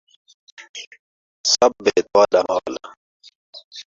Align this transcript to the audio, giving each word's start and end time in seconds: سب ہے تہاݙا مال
سب 1.51 1.73
ہے 1.85 1.97
تہاݙا 2.09 2.41
مال 2.47 2.73